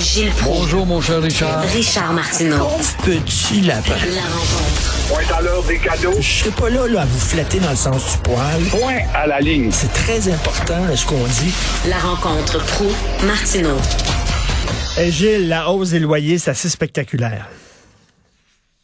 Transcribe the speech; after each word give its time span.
Gilles 0.00 0.30
Proulx. 0.30 0.60
Bonjour, 0.60 0.86
mon 0.86 1.00
cher 1.00 1.20
Richard. 1.20 1.60
Richard 1.74 2.12
Martineau. 2.14 2.68
Petit 3.04 3.60
lapin. 3.60 4.00
La 4.14 4.24
rencontre. 4.32 5.12
Point 5.12 5.36
à 5.36 5.42
l'heure 5.42 5.62
des 5.64 5.78
cadeaux. 5.78 6.16
Je 6.18 6.22
serai 6.22 6.50
pas 6.58 6.70
là, 6.70 6.88
là 6.88 7.02
à 7.02 7.04
vous 7.04 7.20
flatter 7.20 7.60
dans 7.60 7.68
le 7.68 7.76
sens 7.76 8.16
du 8.16 8.22
poil. 8.22 8.62
Point 8.70 9.04
à 9.14 9.26
la 9.26 9.40
ligne. 9.40 9.70
C'est 9.70 9.92
très 9.92 10.32
important 10.32 10.80
ce 10.96 11.04
qu'on 11.04 11.22
dit. 11.44 11.52
La 11.86 11.98
rencontre 11.98 12.64
pro 12.72 12.86
martineau 13.26 13.76
Et 14.98 15.10
Gilles, 15.10 15.50
la 15.50 15.68
hausse 15.68 15.90
des 15.90 15.98
loyers, 16.00 16.38
c'est 16.38 16.52
assez 16.52 16.70
spectaculaire. 16.70 17.48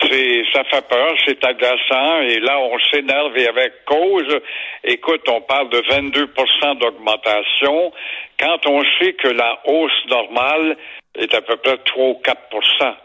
C'est, 0.02 0.42
ça 0.52 0.62
fait 0.64 0.86
peur, 0.86 1.08
c'est 1.24 1.42
agaçant, 1.42 2.20
et 2.20 2.38
là, 2.40 2.58
on 2.60 2.78
s'énerve 2.90 3.34
et 3.38 3.48
avec 3.48 3.72
cause. 3.86 4.40
Écoute, 4.84 5.22
on 5.28 5.40
parle 5.40 5.70
de 5.70 5.78
22% 5.78 6.78
d'augmentation, 6.78 7.92
quand 8.38 8.66
on 8.66 8.82
sait 9.00 9.14
que 9.14 9.28
la 9.28 9.58
hausse 9.64 10.06
normale 10.10 10.76
est 11.18 11.34
à 11.34 11.40
peu 11.42 11.56
près 11.56 11.76
3 11.78 12.04
ou 12.04 12.14
4 12.14 12.38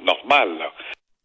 normale. 0.03 0.57
Là. 0.59 0.71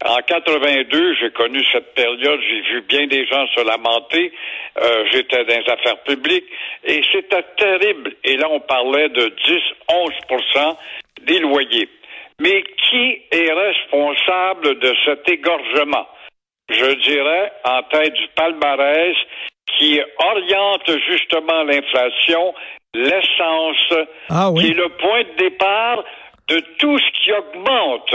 En 0.05 0.17
82, 0.19 1.15
j'ai 1.15 1.31
connu 1.31 1.65
cette 1.73 1.95
période, 1.95 2.41
j'ai 2.43 2.61
vu 2.73 2.83
bien 2.83 3.07
des 3.07 3.27
gens 3.27 3.47
se 3.49 3.65
lamenter. 3.67 4.31
Euh, 4.79 5.05
J'étais 5.11 5.45
dans 5.45 5.55
les 5.59 5.73
affaires 5.73 6.03
publiques 6.03 6.45
et 6.85 7.01
c'était 7.13 7.45
terrible. 7.57 8.13
Et 8.25 8.37
là, 8.37 8.49
on 8.51 8.61
parlait 8.61 9.09
de 9.09 9.33
10-11% 9.89 10.77
des 11.23 11.39
loyers. 11.39 11.89
Mais 12.41 12.63
qui 12.63 13.23
est 13.33 13.53
responsable 13.53 14.79
de 14.81 14.95
cet 15.07 15.29
égorgement? 15.31 16.07
Je 16.69 16.93
dirais, 16.97 17.53
en 17.65 17.83
tête 17.85 18.13
du 18.13 18.27
palmarès, 18.37 19.17
qui 19.79 19.99
oriente 20.19 20.91
justement 21.09 21.63
l'inflation, 21.63 22.55
l'essence, 22.95 23.95
Ah 24.29 24.51
oui. 24.51 24.65
qui 24.65 24.71
est 24.73 24.75
le 24.75 24.89
point 24.91 25.23
de 25.23 25.37
départ 25.39 26.05
de 26.49 26.61
tout 26.79 26.99
ce 26.99 27.11
qui 27.21 27.33
augmente. 27.33 28.15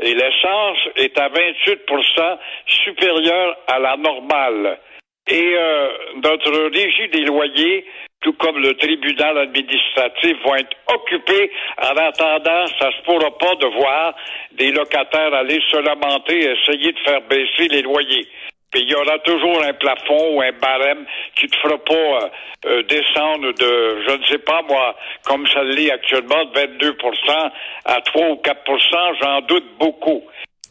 Et 0.00 0.14
l'essence 0.14 0.78
est 0.96 1.18
à 1.18 1.28
28% 1.28 2.38
supérieure 2.66 3.56
à 3.66 3.78
la 3.78 3.96
normale. 3.96 4.78
Et 5.26 5.54
euh, 5.56 5.88
notre 6.22 6.70
régie 6.72 7.08
des 7.08 7.24
loyers, 7.24 7.84
tout 8.22 8.32
comme 8.34 8.58
le 8.58 8.74
tribunal 8.74 9.38
administratif, 9.38 10.36
vont 10.44 10.54
être 10.54 10.76
occupés. 10.94 11.50
En 11.82 11.96
attendant, 11.96 12.66
ça 12.80 12.90
se 12.92 13.02
pourra 13.04 13.30
pas 13.36 13.54
de 13.56 13.66
voir 13.66 14.14
des 14.52 14.70
locataires 14.70 15.34
aller 15.34 15.60
se 15.68 15.76
lamenter 15.76 16.38
et 16.38 16.52
essayer 16.52 16.92
de 16.92 16.98
faire 17.00 17.20
baisser 17.22 17.68
les 17.68 17.82
loyers. 17.82 18.26
Puis 18.70 18.82
il 18.82 18.90
y 18.90 18.94
aura 18.94 19.18
toujours 19.20 19.62
un 19.64 19.72
plafond 19.72 20.34
ou 20.34 20.42
un 20.42 20.52
barème 20.52 21.06
qui 21.34 21.46
ne 21.46 21.50
te 21.50 21.56
fera 21.58 21.78
pas 21.78 21.94
euh, 21.94 22.28
euh, 22.66 22.82
descendre 22.82 23.52
de, 23.52 24.02
je 24.06 24.16
ne 24.16 24.24
sais 24.26 24.38
pas 24.38 24.62
moi, 24.68 24.94
comme 25.24 25.46
ça 25.46 25.62
l'est 25.62 25.90
actuellement, 25.90 26.44
de 26.44 26.60
22% 26.60 27.50
à 27.86 28.00
3 28.00 28.26
ou 28.28 28.34
4% 28.34 29.14
j'en 29.22 29.40
doute 29.42 29.78
beaucoup. 29.78 30.22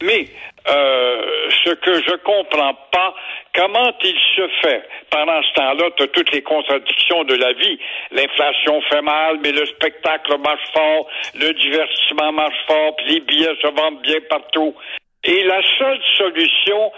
Mais 0.03 0.27
euh, 0.69 1.49
ce 1.65 1.71
que 1.71 1.93
je 2.03 2.15
comprends 2.17 2.75
pas, 2.91 3.15
comment 3.55 3.91
il 4.03 4.15
se 4.35 4.47
fait? 4.61 4.87
Pendant 5.09 5.41
ce 5.41 5.53
temps-là, 5.53 5.89
tu 5.97 6.03
as 6.03 6.07
toutes 6.07 6.31
les 6.31 6.43
contradictions 6.43 7.23
de 7.23 7.33
la 7.33 7.53
vie. 7.53 7.79
L'inflation 8.11 8.79
fait 8.81 9.01
mal, 9.01 9.39
mais 9.41 9.51
le 9.51 9.65
spectacle 9.65 10.37
marche 10.37 10.71
fort, 10.71 11.07
le 11.33 11.51
divertissement 11.53 12.31
marche 12.31 12.65
fort, 12.67 12.95
puis 12.97 13.15
les 13.15 13.19
billets 13.21 13.55
se 13.61 13.67
vendent 13.67 14.01
bien 14.01 14.19
partout. 14.29 14.75
Et 15.23 15.43
la 15.43 15.61
seule 15.77 16.01
solution 16.17 16.91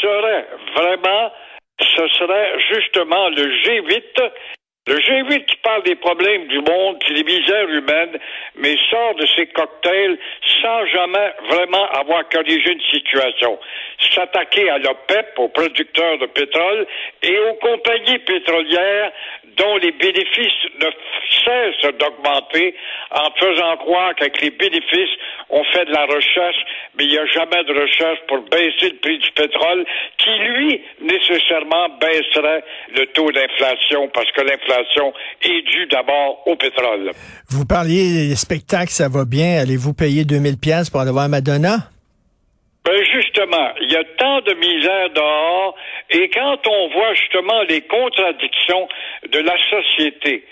serait 0.00 0.46
vraiment, 0.74 1.32
ce 1.80 2.08
serait 2.08 2.58
justement 2.70 3.28
le 3.30 3.44
G8 3.62 4.30
le 4.86 4.96
G8 4.96 5.46
qui 5.46 5.56
parle 5.62 5.82
des 5.84 5.94
problèmes 5.94 6.46
du 6.48 6.58
monde, 6.58 6.98
des 7.08 7.24
misères 7.24 7.70
humaines, 7.70 8.18
mais 8.56 8.76
sort 8.90 9.14
de 9.14 9.24
ses 9.34 9.46
cocktails 9.46 10.18
sans 10.60 10.84
jamais 10.86 11.32
vraiment 11.48 11.86
avoir 11.92 12.28
corrigé 12.28 12.70
une 12.70 12.82
situation. 12.92 13.58
S'attaquer 14.12 14.68
à 14.68 14.76
l'OPEP, 14.76 15.38
aux 15.38 15.48
producteurs 15.48 16.18
de 16.18 16.26
pétrole, 16.26 16.86
et 17.22 17.38
aux 17.38 17.54
compagnies 17.54 18.18
pétrolières 18.18 19.10
dont 19.56 19.76
les 19.78 19.92
bénéfices 19.92 20.66
ne 20.78 20.90
cessent 21.44 21.92
d'augmenter 21.98 22.74
en 23.10 23.30
faisant 23.38 23.76
croire 23.76 24.14
qu'avec 24.14 24.40
les 24.40 24.50
bénéfices, 24.50 25.14
on 25.50 25.62
fait 25.64 25.84
de 25.84 25.92
la 25.92 26.06
recherche, 26.06 26.56
mais 26.96 27.04
il 27.04 27.10
n'y 27.10 27.18
a 27.18 27.26
jamais 27.26 27.62
de 27.64 27.72
recherche 27.72 28.18
pour 28.28 28.40
baisser 28.42 28.90
le 28.90 28.96
prix 29.00 29.18
du 29.18 29.30
pétrole, 29.32 29.84
qui 30.18 30.30
lui, 30.30 30.80
nécessairement, 31.00 31.88
baisserait 32.00 32.64
le 32.94 33.06
taux 33.06 33.30
d'inflation, 33.30 34.08
parce 34.12 34.30
que 34.32 34.40
l'inflation 34.42 35.12
est 35.42 35.62
due 35.62 35.86
d'abord 35.86 36.42
au 36.46 36.56
pétrole. 36.56 37.10
Vous 37.50 37.66
parliez 37.66 38.28
des 38.28 38.36
spectacles, 38.36 38.90
ça 38.90 39.08
va 39.08 39.24
bien. 39.24 39.60
Allez-vous 39.60 39.94
payer 39.94 40.24
2000 40.24 40.58
pièces 40.58 40.90
pour 40.90 41.00
aller 41.00 41.12
voir 41.12 41.28
Madonna? 41.28 41.76
Ben 42.84 43.02
justement, 43.02 43.70
il 43.80 43.90
y 43.90 43.96
a 43.96 44.04
tant 44.18 44.42
de 44.42 44.52
misère 44.54 45.08
dehors, 45.14 45.74
et 46.10 46.28
quand 46.28 46.58
on 46.68 46.88
voit 46.90 47.14
justement 47.14 47.62
les 47.62 47.80
contradictions 47.80 48.86
de 49.32 49.38
la 49.38 49.56
société, 49.70 50.44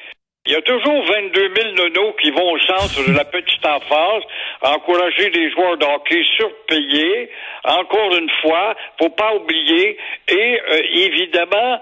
il 0.45 0.53
y 0.53 0.57
a 0.57 0.63
toujours 0.63 1.05
22 1.05 1.55
000 1.55 1.75
nonos 1.77 2.15
qui 2.21 2.33
vont 2.33 2.51
au 2.51 2.59
centre 2.59 3.07
de 3.07 3.17
la 3.17 3.25
petite 3.25 3.65
enfance, 3.65 4.25
encourager 4.63 5.31
les 5.31 5.51
joueurs 5.53 5.77
de 5.79 5.85
hockey 5.85 6.21
surpayés, 6.37 7.31
encore 7.65 8.13
une 8.17 8.31
fois, 8.41 8.75
faut 8.99 9.11
pas 9.11 9.37
oublier, 9.37 9.97
et 10.27 10.61
euh, 10.69 10.83
évidemment, 10.95 11.81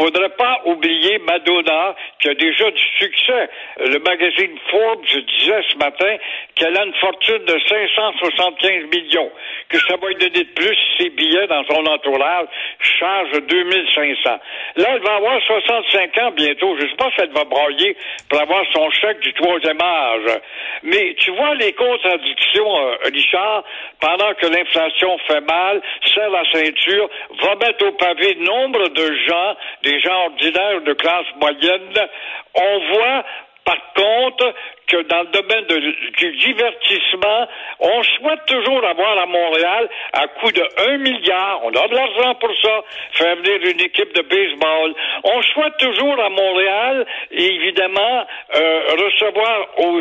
faudrait 0.00 0.30
pas 0.30 0.60
oublier 0.64 1.18
Madonna, 1.18 1.94
qui 2.20 2.28
a 2.28 2.34
déjà 2.34 2.70
du 2.70 2.84
succès. 2.98 3.48
Le 3.78 3.98
magazine 3.98 4.56
Forbes 4.70 5.04
disait 5.04 5.62
ce 5.70 5.76
matin 5.76 6.16
qu'elle 6.54 6.76
a 6.76 6.84
une 6.84 6.94
fortune 6.94 7.44
de 7.44 7.58
575 7.68 8.84
millions, 8.94 9.30
que 9.68 9.78
ça 9.78 9.96
va 9.96 10.08
lui 10.08 10.16
donner 10.16 10.44
de 10.44 10.54
plus 10.54 10.74
si 10.74 11.04
ses 11.04 11.10
billets 11.10 11.46
dans 11.48 11.64
son 11.64 11.84
entourage 11.86 12.46
chargent 12.98 13.40
2500. 13.46 14.30
Là, 14.76 14.88
elle 14.94 15.02
va 15.02 15.16
avoir 15.16 15.40
65 15.42 16.18
ans 16.18 16.30
bientôt. 16.32 16.76
Je 16.78 16.86
sais 16.86 16.96
pas 16.96 17.10
si 17.14 17.20
elle 17.22 17.32
va 17.32 17.44
broyer 17.44 17.96
pour 18.28 18.40
avoir 18.40 18.64
son 18.72 18.90
chèque 18.90 19.20
du 19.20 19.32
troisième 19.34 19.80
âge. 19.80 20.40
Mais 20.82 21.14
tu 21.18 21.30
vois 21.32 21.54
les 21.56 21.72
contradictions, 21.72 22.78
euh, 22.78 22.96
Richard, 23.12 23.64
pendant 24.00 24.32
que 24.34 24.46
l'inflation 24.46 25.18
fait 25.26 25.40
mal, 25.42 25.82
serre 26.14 26.30
la 26.30 26.44
ceinture, 26.52 27.08
va 27.42 27.54
mettre 27.56 27.86
au 27.86 27.92
pavé 27.92 28.36
nombre 28.36 28.88
de 28.88 29.14
gens 29.28 29.56
gens 29.98 30.26
ordinaires 30.26 30.82
de 30.82 30.92
classe 30.92 31.26
moyenne, 31.40 32.08
on 32.54 32.94
voit 32.94 33.24
par 33.64 33.92
contre 33.94 34.54
que 34.86 35.02
dans 35.02 35.20
le 35.20 35.28
domaine 35.28 35.64
du 36.18 36.36
divertissement, 36.36 37.46
on 37.78 38.02
souhaite 38.02 38.44
toujours 38.46 38.84
avoir 38.84 39.18
à 39.18 39.26
Montréal, 39.26 39.88
à 40.12 40.26
coût 40.26 40.50
de 40.50 40.66
1 40.88 40.98
milliard, 40.98 41.60
on 41.62 41.68
a 41.68 41.88
de 41.88 41.94
l'argent 41.94 42.34
pour 42.36 42.50
ça, 42.60 42.82
faire 43.12 43.36
venir 43.36 43.60
une 43.62 43.80
équipe 43.80 44.12
de 44.14 44.22
baseball. 44.22 44.94
On 45.24 45.42
souhaite 45.42 45.76
toujours 45.78 46.20
à 46.20 46.28
Montréal, 46.30 47.06
évidemment, 47.30 48.26
euh, 48.56 48.82
recevoir 48.98 49.66
au 49.78 50.00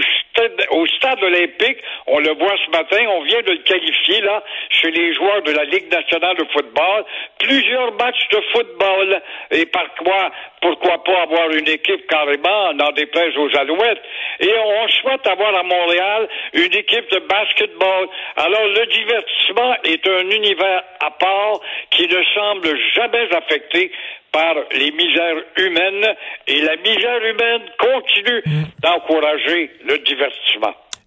au 0.71 0.85
stade 0.87 1.21
olympique, 1.23 1.79
on 2.07 2.19
le 2.19 2.33
voit 2.33 2.55
ce 2.65 2.71
matin, 2.71 3.03
on 3.09 3.23
vient 3.23 3.41
de 3.41 3.51
le 3.51 3.63
qualifier 3.63 4.21
là, 4.21 4.43
chez 4.69 4.91
les 4.91 5.13
joueurs 5.13 5.41
de 5.41 5.51
la 5.51 5.65
Ligue 5.65 5.91
nationale 5.91 6.37
de 6.37 6.45
football, 6.53 7.05
plusieurs 7.39 7.93
matchs 7.93 8.27
de 8.31 8.41
football. 8.53 9.21
Et 9.51 9.65
par 9.65 9.93
quoi, 9.95 10.31
pourquoi 10.61 11.03
pas 11.03 11.21
avoir 11.23 11.49
une 11.51 11.67
équipe 11.67 12.07
carrément, 12.07 12.73
n'en 12.73 12.91
déplaise 12.91 13.35
aux 13.37 13.57
alouettes? 13.57 14.01
Et 14.39 14.53
on 14.53 14.87
souhaite 14.87 15.27
avoir 15.27 15.55
à 15.55 15.63
Montréal 15.63 16.27
une 16.53 16.73
équipe 16.73 17.11
de 17.11 17.19
basketball. 17.19 18.07
Alors 18.37 18.65
le 18.65 18.85
divertissement 18.85 19.75
est 19.83 20.07
un 20.07 20.29
univers 20.29 20.83
à 21.01 21.11
part 21.11 21.59
qui 21.91 22.07
ne 22.07 22.23
semble 22.33 22.77
jamais 22.95 23.35
affecté 23.35 23.91
par 24.31 24.55
les 24.73 24.91
misères 24.91 25.43
humaines 25.57 26.15
et 26.47 26.61
la 26.61 26.75
misère 26.77 27.23
humaine 27.23 27.61
continue 27.79 28.43
d'encourager 28.81 29.71
le 29.85 29.97
divertissement. 29.99 30.18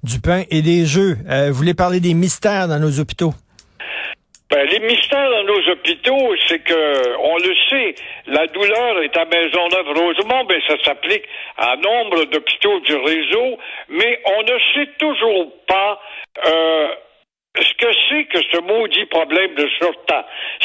Du 0.03 0.21
pain 0.21 0.43
et 0.51 0.63
des 0.63 0.85
jeux. 0.85 1.17
Euh, 1.31 1.49
vous 1.49 1.55
voulez 1.55 1.75
parler 1.75 2.01
des 2.01 2.15
mystères 2.15 2.69
dans 2.69 2.79
nos 2.79 2.99
hôpitaux? 2.99 3.33
Ben, 4.51 4.69
les 4.69 4.81
mystères 4.81 5.31
dans 5.31 5.45
nos 5.45 5.73
hôpitaux, 5.73 6.35
c'est 6.47 6.59
que, 6.59 7.19
on 7.21 7.37
le 7.39 7.55
sait, 7.71 7.95
la 8.27 8.47
douleur 8.49 9.03
est 9.03 9.17
à 9.17 9.25
Maisonneuve-Rosemont, 9.25 10.45
mais 10.47 10.61
ça 10.69 10.75
s'applique 10.85 11.25
à 11.57 11.77
nombre 11.77 12.25
d'hôpitaux 12.25 12.81
du 12.81 12.95
réseau, 12.97 13.59
mais 13.89 14.21
on 14.27 14.43
ne 14.43 14.59
sait 14.75 14.91
toujours 14.99 15.53
pas 15.67 15.99
euh, 16.47 16.89
ce 17.61 17.75
que 17.75 17.93
c'est 18.09 18.25
que 18.25 18.39
ce 18.51 18.61
maudit 18.61 19.05
problème 19.07 19.55
de 19.55 19.69
sûreté. 19.79 20.15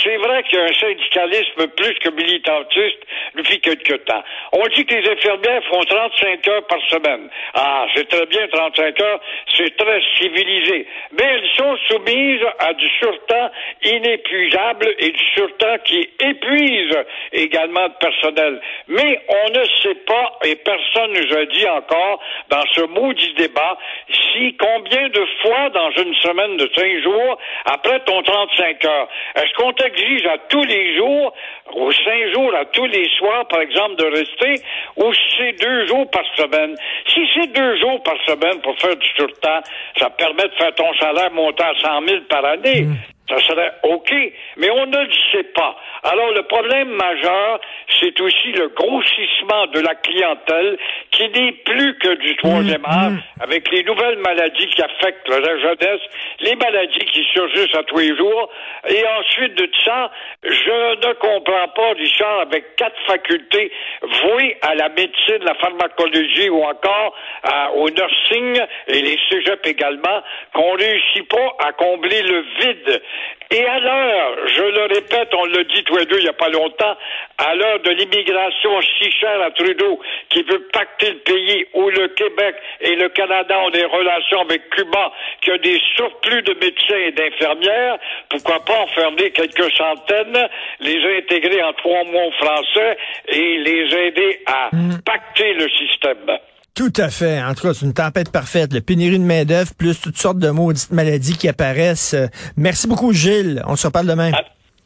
C'est 0.01 0.15
vrai 0.17 0.41
qu'il 0.43 0.57
y 0.57 0.61
a 0.61 0.65
un 0.65 0.73
syndicalisme 0.73 1.67
plus 1.75 1.93
que 1.99 2.09
militantiste 2.11 2.99
depuis 3.35 3.59
quelque 3.59 3.93
temps. 3.93 4.23
On 4.53 4.63
dit 4.73 4.85
que 4.85 4.95
les 4.95 5.09
infirmières 5.09 5.63
font 5.65 5.81
35 5.81 6.47
heures 6.47 6.65
par 6.67 6.79
semaine. 6.87 7.29
Ah, 7.53 7.87
c'est 7.93 8.07
très 8.07 8.25
bien 8.27 8.47
35 8.47 9.01
heures, 9.01 9.19
c'est 9.53 9.75
très 9.75 10.01
civilisé. 10.17 10.87
Mais 11.11 11.25
elles 11.25 11.49
sont 11.57 11.77
soumises 11.89 12.45
à 12.59 12.73
du 12.73 12.87
surtemps 12.99 13.51
inépuisable 13.83 14.95
et 14.99 15.11
du 15.11 15.23
surtemps 15.35 15.77
qui 15.83 16.09
épuise 16.21 16.95
également 17.33 17.83
le 17.83 17.99
personnel. 17.99 18.61
Mais 18.87 19.19
on 19.27 19.49
ne 19.49 19.65
sait 19.83 20.01
pas, 20.05 20.39
et 20.45 20.55
personne 20.55 21.11
nous 21.11 21.37
a 21.37 21.45
dit 21.47 21.67
encore 21.67 22.21
dans 22.49 22.63
ce 22.71 22.81
maudit 22.81 23.33
débat, 23.33 23.77
aussi 24.09 24.55
combien 24.57 25.09
de 25.09 25.25
fois 25.41 25.69
dans 25.69 25.91
une 25.91 26.15
semaine 26.15 26.57
de 26.57 26.69
cinq 26.77 27.01
jours 27.03 27.37
après 27.65 27.99
ton 28.01 28.21
35 28.21 28.85
heures. 28.85 29.07
Est-ce 29.35 29.53
qu'on 29.55 29.73
t'exige 29.73 30.25
à 30.25 30.37
tous 30.49 30.63
les 30.63 30.95
jours, 30.95 31.33
ou 31.75 31.91
cinq 31.91 32.33
jours 32.33 32.53
à 32.55 32.65
tous 32.65 32.85
les 32.85 33.07
soirs, 33.17 33.47
par 33.47 33.61
exemple, 33.61 33.95
de 33.95 34.05
rester, 34.05 34.63
ou 34.97 35.13
si 35.13 35.21
c'est 35.37 35.53
deux 35.53 35.87
jours 35.87 36.09
par 36.11 36.23
semaine? 36.35 36.75
Si 37.07 37.27
c'est 37.33 37.47
deux 37.47 37.77
jours 37.79 38.01
par 38.03 38.15
semaine 38.25 38.61
pour 38.61 38.77
faire 38.79 38.95
du 38.95 39.07
surtemps, 39.15 39.61
ça 39.99 40.09
permet 40.11 40.43
de 40.43 40.55
faire 40.55 40.73
ton 40.75 40.93
salaire 40.99 41.31
monter 41.31 41.63
à 41.63 41.73
100 41.81 42.07
000 42.07 42.21
par 42.29 42.45
année. 42.45 42.85
Ça 43.29 43.37
serait 43.41 43.71
OK, 43.83 44.09
mais 44.55 44.69
on 44.69 44.85
ne 44.85 44.97
le 45.03 45.11
sait 45.33 45.43
pas. 45.53 45.75
Alors 46.03 46.31
le 46.31 46.43
problème 46.43 46.87
majeur, 46.89 47.59
c'est 47.99 48.19
aussi 48.21 48.53
le 48.53 48.69
grossissement 48.69 49.67
de 49.67 49.81
la 49.81 49.95
clientèle 49.95 50.77
qui 51.11 51.27
n'est 51.29 51.51
plus 51.51 51.97
que 51.97 52.13
du 52.15 52.35
troisième 52.37 52.85
âge, 52.85 53.19
avec 53.41 53.69
les 53.71 53.83
nouvelles 53.83 54.17
maladies 54.19 54.67
qui 54.67 54.81
affectent 54.81 55.27
la 55.27 55.41
jeunesse, 55.59 56.01
les 56.39 56.55
maladies 56.55 56.99
qui 57.11 57.23
surgissent 57.33 57.75
à 57.75 57.83
tous 57.83 57.97
les 57.97 58.15
jours. 58.15 58.49
Et 58.87 59.03
ensuite 59.19 59.55
de 59.55 59.69
ça, 59.83 60.09
je 60.43 61.07
ne 61.07 61.13
comprends 61.15 61.67
pas, 61.75 61.93
Richard, 61.97 62.39
avec 62.41 62.75
quatre 62.77 62.99
facultés 63.07 63.71
vouées 64.03 64.57
à 64.61 64.75
la 64.75 64.87
médecine, 64.89 65.39
la 65.41 65.55
pharmacologie 65.55 66.49
ou 66.49 66.63
encore 66.63 67.13
à- 67.43 67.71
au 67.73 67.89
nursing 67.89 68.61
et 68.87 69.01
les 69.01 69.17
cégeps 69.29 69.67
également, 69.67 70.21
qu'on 70.53 70.71
réussit 70.75 71.27
pas 71.27 71.55
à 71.67 71.73
combler 71.73 72.21
le 72.21 72.45
vide. 72.61 73.01
Et 73.49 73.65
à 73.65 73.79
l'heure, 73.79 74.37
je 74.47 74.63
le 74.63 74.93
répète, 74.93 75.29
on 75.33 75.45
l'a 75.45 75.63
dit 75.63 75.83
tous 75.85 75.97
les 75.97 76.05
deux 76.05 76.17
il 76.17 76.23
n'y 76.23 76.29
a 76.29 76.33
pas 76.33 76.49
longtemps, 76.49 76.97
à 77.37 77.55
l'heure 77.55 77.79
de 77.79 77.91
l'immigration 77.91 78.81
si 78.81 79.11
chère 79.11 79.41
à 79.41 79.51
Trudeau, 79.51 79.99
qui 80.29 80.43
veut 80.43 80.67
pacter 80.73 81.11
le 81.11 81.19
pays 81.19 81.65
où 81.73 81.89
le 81.89 82.09
Québec 82.09 82.55
et 82.81 82.95
le 82.95 83.07
Canada 83.09 83.57
ont 83.59 83.69
des 83.69 83.85
relations 83.85 84.41
avec 84.41 84.69
Cuba, 84.71 85.13
qui 85.41 85.51
a 85.51 85.57
des 85.59 85.79
surplus 85.95 86.41
de 86.41 86.53
médecins 86.55 86.97
et 86.97 87.11
d'infirmières, 87.11 87.97
pourquoi 88.29 88.59
pas 88.65 88.81
en 88.81 88.87
fermer 88.87 89.31
quelques 89.31 89.71
centaines, 89.75 90.49
les 90.81 91.17
intégrer 91.17 91.63
en 91.63 91.73
trois 91.73 92.03
mois 92.03 92.31
Français 92.39 92.97
et 93.29 93.57
les 93.59 93.95
aider 93.95 94.41
à 94.45 94.69
pacter 95.05 95.53
le 95.53 95.69
système. 95.69 96.37
Tout 96.77 96.93
à 96.97 97.09
fait. 97.09 97.41
En 97.41 97.55
tout 97.55 97.63
cas, 97.63 97.73
c'est 97.73 97.87
une 97.87 97.93
tempête 97.95 98.31
parfaite. 98.31 98.71
Le 98.71 98.81
pénurie 98.81 99.17
de 99.17 99.23
main-d'œuvre, 99.23 99.73
plus 99.73 99.99
toutes 99.99 100.19
sortes 100.19 100.37
de 100.37 100.51
maudites 100.51 100.91
maladies 100.91 101.35
qui 101.35 101.47
apparaissent. 101.47 102.13
Euh, 102.13 102.27
Merci 102.55 102.85
beaucoup, 102.87 103.11
Gilles. 103.13 103.63
On 103.65 103.75
se 103.75 103.87
reparle 103.87 104.05
demain. 104.05 104.31
À, 104.31 104.43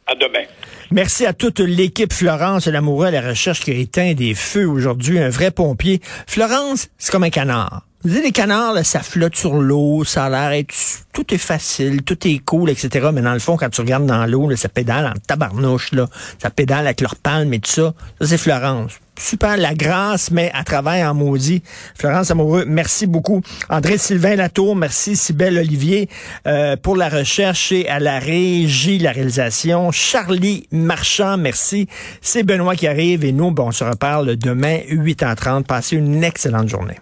à 0.09 0.15
demain. 0.15 0.45
Merci 0.89 1.25
à 1.25 1.33
toute 1.33 1.59
l'équipe 1.59 2.13
Florence 2.13 2.67
Lamoureux 2.67 3.07
à 3.07 3.11
la 3.11 3.19
recherche 3.19 3.59
qui 3.59 3.71
a 3.71 3.73
éteint 3.73 4.13
des 4.13 4.35
feux 4.35 4.65
aujourd'hui, 4.65 5.19
un 5.19 5.27
vrai 5.27 5.51
pompier. 5.51 5.99
Florence, 6.27 6.87
c'est 6.97 7.11
comme 7.11 7.25
un 7.25 7.29
canard. 7.29 7.81
Vous 8.03 8.09
savez, 8.09 8.23
les 8.23 8.31
canards, 8.31 8.73
là, 8.73 8.83
ça 8.83 9.01
flotte 9.01 9.35
sur 9.35 9.53
l'eau, 9.53 10.03
ça 10.03 10.25
a 10.25 10.29
l'air. 10.49 10.65
Tout 11.13 11.33
est 11.33 11.37
facile, 11.37 12.01
tout 12.01 12.27
est 12.27 12.39
cool, 12.39 12.71
etc. 12.71 13.09
Mais 13.13 13.21
dans 13.21 13.33
le 13.33 13.39
fond, 13.39 13.57
quand 13.57 13.69
tu 13.69 13.81
regardes 13.81 14.07
dans 14.07 14.25
l'eau, 14.25 14.49
ça 14.55 14.69
pédale 14.69 15.05
en 15.05 15.19
tabarnouche, 15.27 15.91
là. 15.91 16.07
Ça 16.41 16.49
pédale 16.49 16.87
avec 16.87 17.01
leurs 17.01 17.15
palmes 17.15 17.53
et 17.53 17.59
tout 17.59 17.69
ça. 17.69 17.93
Ça, 18.19 18.27
c'est 18.27 18.37
Florence. 18.39 18.93
Super, 19.19 19.57
la 19.57 19.75
grâce, 19.75 20.31
mais 20.31 20.49
à 20.55 20.63
travers 20.63 21.11
en 21.11 21.13
maudit. 21.13 21.61
Florence 21.95 22.31
Amoureux, 22.31 22.65
merci 22.65 23.05
beaucoup. 23.05 23.41
André 23.69 23.99
Sylvain 23.99 24.35
Latour, 24.35 24.75
merci. 24.75 25.15
Sybelle 25.15 25.59
Olivier 25.59 26.09
euh, 26.47 26.75
pour 26.77 26.95
la 26.95 27.07
recherche 27.07 27.71
et 27.71 27.87
à 27.87 27.99
la 27.99 28.17
régie, 28.17 28.97
la 28.97 29.11
réalisation. 29.11 29.91
Charlie 29.91 30.67
Marchand, 30.71 31.37
merci. 31.37 31.87
C'est 32.21 32.41
Benoît 32.41 32.75
qui 32.75 32.87
arrive 32.87 33.23
et 33.23 33.31
nous, 33.31 33.51
bon, 33.51 33.67
on 33.67 33.71
se 33.71 33.83
reparle 33.83 34.37
demain, 34.37 34.79
8h30. 34.89 35.65
Passez 35.65 35.97
une 35.97 36.23
excellente 36.23 36.67
journée. 36.67 36.97